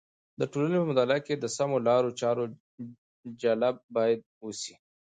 د 0.39 0.41
ټولنې 0.51 0.77
په 0.79 0.85
مطالعه 0.91 1.21
کې 1.25 1.33
د 1.37 1.45
سمو 1.55 1.77
لارو 1.87 2.09
چارو 2.21 2.43
جلب 3.41 3.75
باید 3.95 4.19
وسي. 4.45 4.73